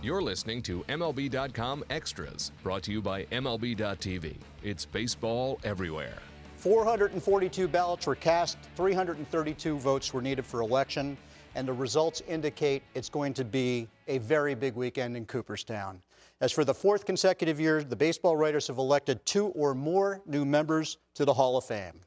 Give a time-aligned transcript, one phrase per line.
[0.00, 4.36] You're listening to MLB.com Extras, brought to you by MLB.tv.
[4.62, 6.14] It's baseball everywhere.
[6.58, 11.18] 442 ballots were cast, 332 votes were needed for election,
[11.56, 16.00] and the results indicate it's going to be a very big weekend in Cooperstown.
[16.40, 20.44] As for the fourth consecutive year, the baseball writers have elected two or more new
[20.44, 22.00] members to the Hall of Fame.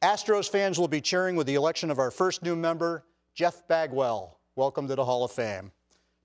[0.00, 3.04] Astros fans will be cheering with the election of our first new member,
[3.34, 4.38] Jeff Bagwell.
[4.56, 5.72] Welcome to the Hall of Fame.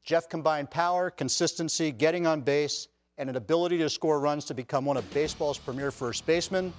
[0.08, 4.86] Jeff combined power, consistency, getting on base, and an ability to score runs to become
[4.86, 6.72] one of baseball's premier first basemen.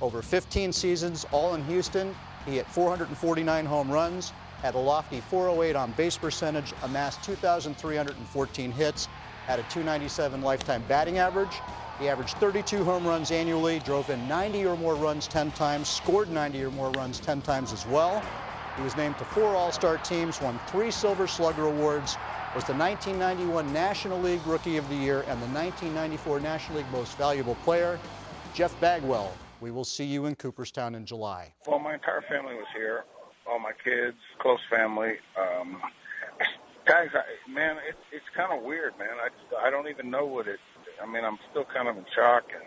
[0.00, 2.14] Over 15 seasons, all in Houston,
[2.46, 4.32] he hit 449 home runs,
[4.62, 9.06] had a lofty 408 on base percentage, amassed 2,314 hits,
[9.48, 11.60] had a 297 lifetime batting average.
[11.98, 16.30] He averaged 32 home runs annually, drove in 90 or more runs 10 times, scored
[16.30, 18.22] 90 or more runs 10 times as well.
[18.76, 22.16] He was named to four All Star teams, won three Silver Slugger Awards,
[22.56, 27.18] was the 1991 National League Rookie of the Year and the 1994 National League Most
[27.18, 28.00] Valuable Player.
[28.54, 31.52] Jeff Bagwell, we will see you in Cooperstown in July.
[31.66, 33.04] Well, my entire family was here,
[33.46, 35.16] all my kids, close family.
[35.38, 35.82] Um,
[36.86, 39.18] guys, I, man, it, it's kind of weird, man.
[39.22, 40.60] I just, I don't even know what it.
[41.02, 42.64] I mean, I'm still kind of in shock, and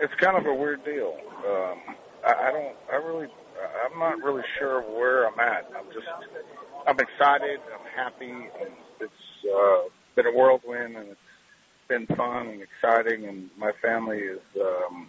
[0.00, 1.16] it's kind of a weird deal.
[1.46, 1.94] Um,
[2.26, 2.74] I, I don't.
[2.92, 3.28] I really.
[3.84, 5.70] I'm not really sure where I'm at.
[5.76, 6.06] I'm just.
[6.86, 7.60] I'm excited.
[7.72, 8.30] I'm happy.
[8.30, 9.12] And it's
[9.44, 11.20] uh, been a whirlwind, and it's
[11.88, 13.26] been fun and exciting.
[13.26, 15.08] And my family is um,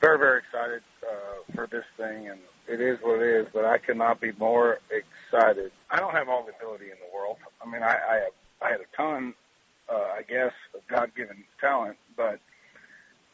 [0.00, 2.28] very, very excited uh, for this thing.
[2.28, 3.46] And it is what it is.
[3.52, 5.72] But I cannot be more excited.
[5.90, 7.36] I don't have all the ability in the world.
[7.64, 8.32] I mean, I, I have.
[8.62, 9.32] I had a ton,
[9.88, 12.40] uh, I guess, of God-given talent, but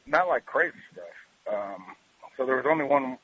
[0.06, 1.52] not like crazy stuff.
[1.52, 1.96] Um,
[2.36, 3.18] so there was only one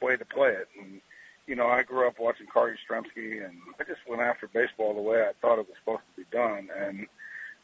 [0.00, 1.00] way to play it, and
[1.48, 5.00] you know, I grew up watching Carl Yastrzemski, and I just went after baseball the
[5.00, 6.68] way I thought it was supposed to be done.
[6.78, 7.06] And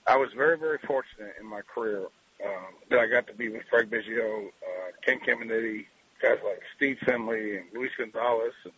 [0.06, 2.06] I was very, very fortunate in my career
[2.44, 5.84] um, that I got to be with Craig Biggio, uh, Ken Caminiti,
[6.22, 8.72] guys like Steve Finley and Luis Gonzalez, and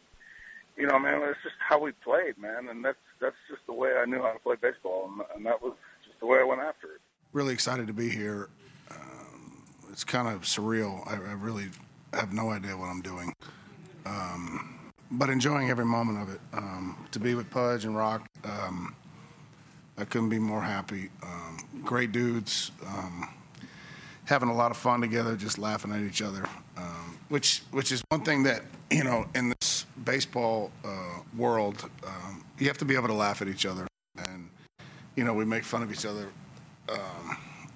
[0.76, 3.92] you know, man, that's just how we played, man, and that's that's just the way
[3.96, 5.72] I knew how to play baseball, and, and that was
[6.04, 7.00] just the way I went after it.
[7.32, 8.48] Really excited to be here.
[8.90, 11.06] Um, it's kind of surreal.
[11.06, 11.68] I, I really
[12.12, 13.34] have no idea what I'm doing.
[14.04, 16.40] Um, but enjoying every moment of it.
[16.52, 18.94] Um, to be with Pudge and Rock, um,
[19.98, 21.10] I couldn't be more happy.
[21.22, 23.28] Um, great dudes, um,
[24.24, 26.44] having a lot of fun together, just laughing at each other,
[26.76, 31.88] um, which which is one thing that you know in this baseball uh, world,
[32.58, 33.86] you have to be able to laugh at each other,
[34.18, 34.48] and
[35.14, 36.28] you know we make fun of each other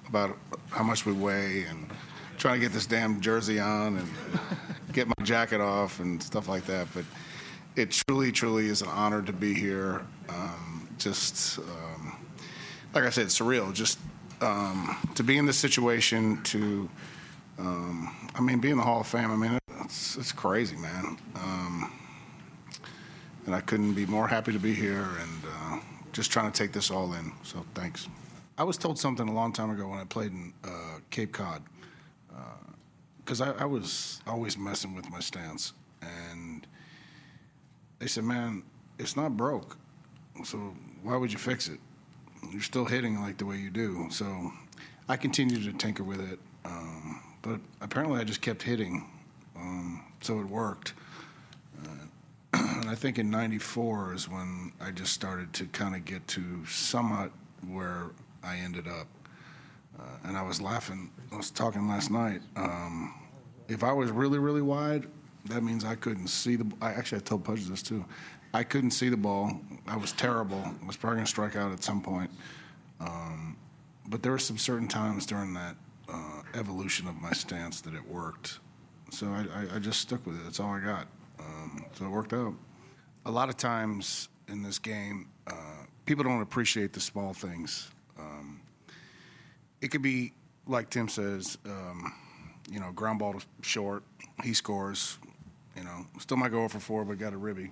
[0.08, 0.36] about
[0.70, 1.88] how much we weigh and
[2.40, 4.08] trying to get this damn jersey on and
[4.92, 6.88] get my jacket off and stuff like that.
[6.94, 7.04] But
[7.76, 10.06] it truly, truly is an honor to be here.
[10.28, 12.16] Um, just um,
[12.94, 13.72] like I said, surreal.
[13.74, 13.98] Just
[14.40, 16.42] um, to be in this situation.
[16.44, 16.88] To
[17.58, 19.30] um, I mean, be in the Hall of Fame.
[19.30, 21.18] I mean, it's, it's crazy, man.
[21.34, 21.92] Um,
[23.44, 25.78] and I couldn't be more happy to be here and uh,
[26.12, 27.32] just trying to take this all in.
[27.42, 28.08] So thanks.
[28.56, 31.62] I was told something a long time ago when I played in uh, Cape Cod
[33.18, 36.66] because I, I, was always messing with my stance, and
[37.98, 38.62] they said, "Man,
[38.98, 39.76] it's not broke,
[40.44, 41.78] so why would you fix it?
[42.50, 44.52] You're still hitting like the way you do." So
[45.08, 49.08] I continued to tinker with it, um, but apparently I just kept hitting,
[49.56, 50.94] um, so it worked.
[51.84, 52.06] Uh,
[52.80, 56.66] and I think in '94 is when I just started to kind of get to
[56.66, 57.30] somewhat
[57.68, 58.10] where
[58.42, 59.06] I ended up.
[59.98, 61.10] Uh, and I was laughing.
[61.32, 62.40] I was talking last night.
[62.56, 63.14] Um,
[63.68, 65.06] if I was really, really wide,
[65.46, 66.70] that means I couldn't see the.
[66.80, 68.04] I actually I told Pudge this too.
[68.52, 69.60] I couldn't see the ball.
[69.86, 70.58] I was terrible.
[70.58, 72.30] I was probably going to strike out at some point.
[73.00, 73.56] Um,
[74.08, 75.76] but there were some certain times during that
[76.08, 78.58] uh, evolution of my stance that it worked.
[79.10, 80.44] So I, I, I just stuck with it.
[80.44, 81.06] That's all I got.
[81.38, 82.54] Um, so it worked out.
[83.26, 87.90] A lot of times in this game, uh, people don't appreciate the small things.
[88.18, 88.60] Um,
[89.80, 90.32] it could be
[90.66, 92.12] like Tim says, um,
[92.70, 94.02] you know, ground ball short,
[94.42, 95.18] he scores.
[95.76, 97.70] You know, still might go over four, but got a ribby.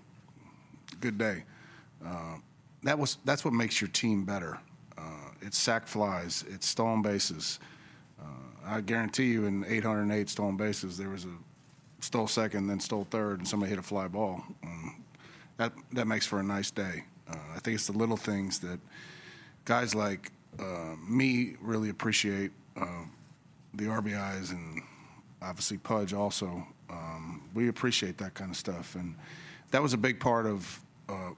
[1.01, 1.45] Good day.
[2.05, 2.37] Uh,
[2.85, 4.59] that was that's what makes your team better.
[4.97, 7.59] Uh, it's sac flies, it's stolen bases.
[8.21, 8.25] Uh,
[8.65, 11.35] I guarantee you, in 808 stolen bases, there was a
[12.01, 14.43] stole second, then stole third, and somebody hit a fly ball.
[14.63, 15.05] Um,
[15.57, 17.05] that that makes for a nice day.
[17.29, 18.79] Uh, I think it's the little things that
[19.65, 23.05] guys like uh, me really appreciate uh,
[23.75, 24.83] the RBIs and
[25.43, 26.67] obviously Pudge also.
[26.91, 29.15] Um, we appreciate that kind of stuff, and
[29.71, 31.31] that was a big part of uh,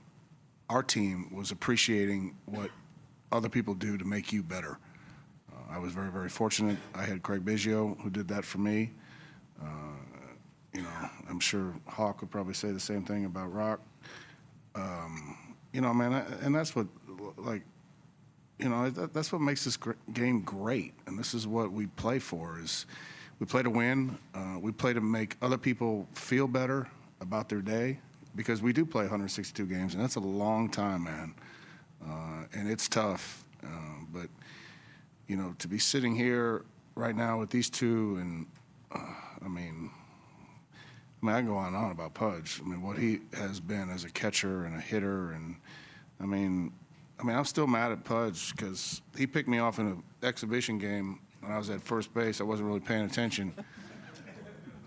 [0.69, 2.71] our team was appreciating what
[3.33, 4.79] other people do to make you better.
[5.53, 6.79] Uh, I was very, very fortunate.
[6.95, 8.93] I had Craig Biggio who did that for me.
[9.61, 9.67] Uh,
[10.73, 13.81] you know, I'm sure Hawk would probably say the same thing about Rock.
[14.75, 15.37] Um,
[15.73, 16.87] you know, man, and that's what,
[17.37, 17.63] like,
[18.61, 21.87] you know, that, that's what makes this gr- game great, and this is what we
[21.87, 22.61] play for.
[22.63, 22.85] Is
[23.39, 24.19] we play to win.
[24.35, 26.87] Uh, we play to make other people feel better
[27.21, 27.99] about their day
[28.37, 31.35] because we do play 162 games, and that's a long time, man.
[32.07, 33.45] Uh, and it's tough.
[33.65, 33.69] Uh,
[34.13, 34.29] but
[35.27, 36.65] you know, to be sitting here
[36.95, 38.47] right now with these two, and
[38.93, 39.91] uh, I mean,
[41.23, 42.61] I mean, I can go on and on about Pudge.
[42.63, 45.57] I mean, what he has been as a catcher and a hitter, and
[46.21, 46.73] I mean,
[47.21, 50.79] I mean, I'm still mad at Pudge because he picked me off in an exhibition
[50.79, 52.41] game when I was at first base.
[52.41, 53.53] I wasn't really paying attention,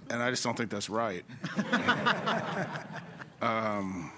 [0.09, 1.23] and I just don't think that's right.
[3.41, 4.11] um,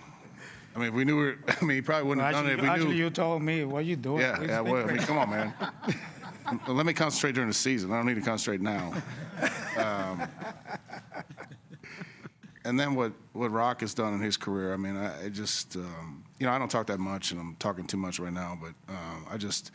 [0.76, 2.56] I mean, if we knew, we were, I mean, he probably wouldn't well, have actually,
[2.56, 2.60] done it.
[2.60, 3.04] If we actually, knew.
[3.04, 4.22] you told me what you doing.
[4.22, 4.60] Yeah, yeah.
[4.62, 5.54] Well, I mean, come on, man.
[6.68, 7.92] Let me concentrate during the season.
[7.92, 8.94] I don't need to concentrate now.
[9.78, 10.28] Um,
[12.64, 15.76] and then what, what Rock has done in his career, I mean, I, I just,
[15.76, 18.58] um, you know, I don't talk that much, and I'm talking too much right now,
[18.60, 19.72] but um, I just,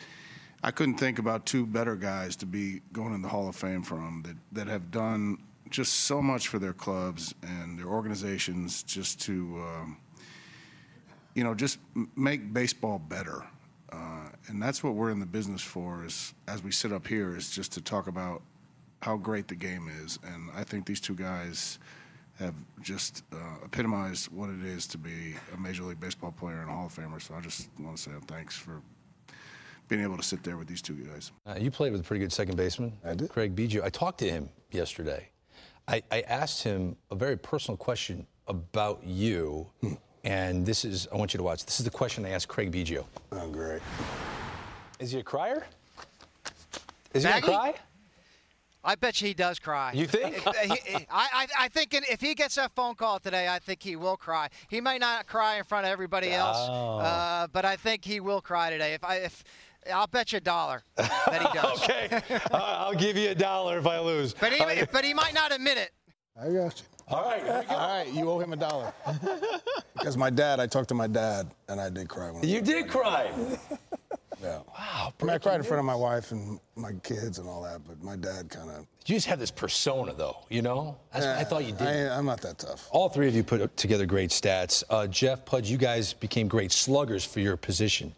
[0.63, 3.83] I couldn't think about two better guys to be going in the Hall of Fame
[3.83, 5.39] from that, that have done
[5.71, 9.97] just so much for their clubs and their organizations just to, um,
[11.35, 11.79] you know, just
[12.17, 13.47] make baseball better.
[13.93, 17.37] Uh, and that's what we're in the business for is as we sit up here
[17.37, 18.43] is just to talk about
[19.03, 20.19] how great the game is.
[20.25, 21.79] And I think these two guys
[22.41, 26.71] have just uh, epitomized what it is to be a Major League Baseball player and
[26.71, 27.21] a Hall of Famer.
[27.23, 28.81] So I just want to say thanks for
[29.89, 31.33] being able to sit there with these two guys.
[31.47, 33.29] Uh, you played with a pretty good second baseman, I did.
[33.29, 33.83] Craig Biggio.
[33.85, 35.29] I talked to him yesterday.
[35.87, 39.95] I, I asked him a very personal question about you, Hmm.
[40.25, 41.65] and this is I want you to watch.
[41.65, 43.05] This is the question I asked Craig Biggio.
[43.33, 43.83] Oh, great.
[44.99, 45.67] Is he a crier?
[47.13, 47.47] Is he Maggie?
[47.49, 47.75] gonna cry?
[48.83, 49.93] I bet you he does cry.
[49.93, 50.39] You think?
[50.39, 50.69] If- uh, he-
[50.99, 53.97] he- I, I, I think if he gets that phone call today, I think he
[53.97, 54.49] will cry.
[54.69, 56.99] He may not cry in front of everybody else, Oh.
[56.99, 58.95] uh, but I think he will cry today.
[58.95, 59.45] If I, if
[59.93, 61.83] I'll bet you a dollar that he does.
[61.83, 62.09] okay,
[62.51, 62.57] uh,
[62.87, 64.35] I'll give you a dollar if I lose.
[64.35, 65.91] But he, but he might not admit it.
[66.41, 66.87] I got you.
[67.09, 67.75] All right, go.
[67.75, 68.93] all right, you owe him a dollar.
[69.95, 72.31] because my dad, I talked to my dad, and I did cry.
[72.31, 73.31] When I You did cry.
[74.43, 74.61] Yeah.
[74.79, 75.13] Wow.
[75.21, 77.81] I mean, I cried in front of my wife and my kids and all that,
[77.87, 78.87] but my dad kind of.
[79.07, 80.39] You just have this persona, though.
[80.49, 81.87] You know, That's what I thought you did.
[81.87, 82.89] I, I'm not that tough.
[82.91, 84.83] All three of you put together great stats.
[84.89, 88.15] Uh, Jeff, Pudge, you guys became great sluggers for your position.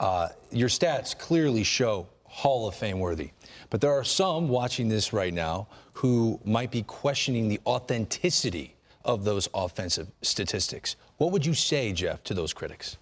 [0.00, 3.30] Uh, your stats clearly show Hall of Fame worthy.
[3.70, 9.24] But there are some watching this right now who might be questioning the authenticity of
[9.24, 10.96] those offensive statistics.
[11.18, 12.96] What would you say, Jeff, to those critics?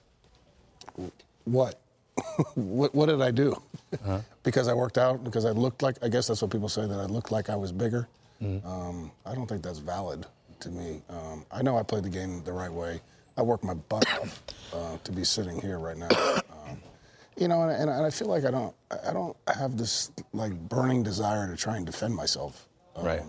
[1.45, 1.81] What?
[2.55, 2.95] what?
[2.95, 3.61] What did I do?
[4.43, 5.25] because I worked out.
[5.25, 5.97] Because I looked like.
[6.03, 8.09] I guess that's what people say that I looked like I was bigger.
[8.43, 10.25] Um, I don't think that's valid
[10.61, 11.03] to me.
[11.11, 13.01] Um, I know I played the game the right way.
[13.37, 14.43] I worked my butt off
[14.75, 16.09] uh, to be sitting here right now.
[16.09, 16.79] Um,
[17.37, 18.75] you know, and, and I feel like I don't.
[19.07, 22.67] I don't have this like burning desire to try and defend myself.
[22.97, 23.23] Um, Right.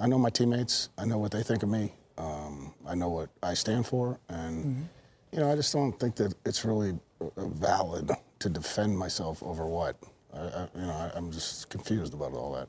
[0.00, 0.88] I know my teammates.
[0.98, 1.92] I know what they think of me.
[2.18, 4.88] Um, I know what I stand for, and
[5.30, 6.98] you know, I just don't think that it's really
[7.36, 8.10] valid
[8.40, 9.96] to defend myself over what.
[10.34, 12.68] I, I, you know, I, I'm just confused about all that.